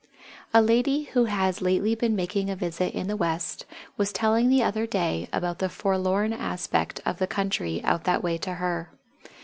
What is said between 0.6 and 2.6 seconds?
lady who has lately been making a